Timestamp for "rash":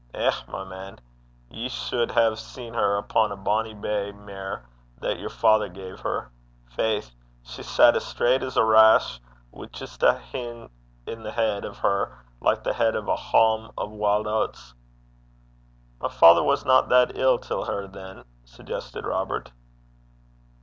8.65-9.19